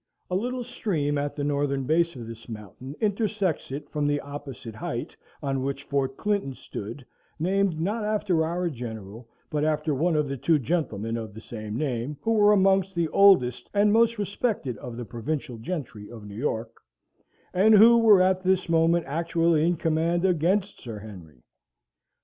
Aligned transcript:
A 0.31 0.35
little 0.35 0.63
stream 0.63 1.19
at 1.19 1.35
the 1.35 1.43
northern 1.43 1.83
base 1.83 2.15
of 2.15 2.25
this 2.25 2.49
mountain 2.49 2.95
intersects 3.01 3.71
it 3.71 3.87
from 3.87 4.07
the 4.07 4.19
opposite 4.19 4.73
height 4.73 5.15
on 5.43 5.61
which 5.61 5.83
Fort 5.83 6.17
Clinton 6.17 6.55
stood, 6.55 7.05
named 7.37 7.79
not 7.79 8.03
after 8.03 8.43
our 8.43 8.67
general, 8.67 9.29
but 9.51 9.63
after 9.63 9.93
one 9.93 10.15
of 10.15 10.27
the 10.27 10.37
two 10.37 10.57
gentlemen 10.57 11.17
of 11.17 11.35
the 11.35 11.39
same 11.39 11.77
name, 11.77 12.17
who 12.23 12.33
were 12.33 12.51
amongst 12.51 12.95
the 12.95 13.09
oldest 13.09 13.69
and 13.75 13.93
most 13.93 14.17
respected 14.17 14.75
of 14.79 14.97
the 14.97 15.05
provincial 15.05 15.59
gentry 15.59 16.09
of 16.09 16.25
New 16.25 16.33
York, 16.33 16.81
and 17.53 17.75
who 17.75 17.99
were 17.99 18.23
at 18.23 18.41
this 18.41 18.67
moment 18.67 19.05
actually 19.05 19.67
in 19.67 19.77
command 19.77 20.25
against 20.25 20.79
Sir 20.81 20.97
Henry. 20.97 21.43